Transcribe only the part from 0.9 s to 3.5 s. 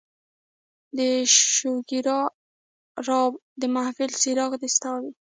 د شوګیراو